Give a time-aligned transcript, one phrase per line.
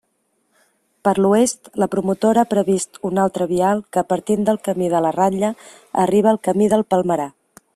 [1.07, 5.13] Per l'oest, la promotora ha previst un altre vial que, partint del camí de la
[5.17, 5.53] Ratlla,
[6.05, 7.33] arriba al camí del Palmerar.